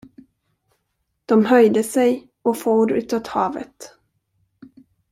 De 1.25 1.45
höjde 1.45 1.83
sig 1.83 2.27
och 2.41 2.57
for 2.57 2.91
utåt 2.91 3.27
havet. 3.27 3.91